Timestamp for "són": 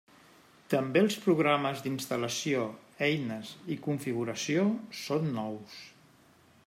5.05-5.31